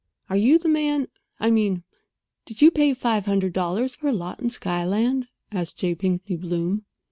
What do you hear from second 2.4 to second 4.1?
did you pay five hundred dollars for